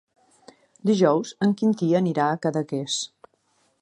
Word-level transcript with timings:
Dijous 0.91 1.33
en 1.47 1.53
Quintí 1.59 1.91
anirà 2.03 2.25
a 2.31 2.41
Cadaqués. 2.47 2.97